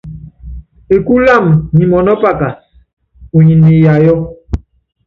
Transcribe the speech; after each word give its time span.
Ekúlu 0.95 1.25
wamɛ 1.33 1.53
nyi 1.75 1.85
mɔnɔ́pakas, 1.91 2.53
unyi 3.37 3.53
niiyayɔ́. 3.57 4.19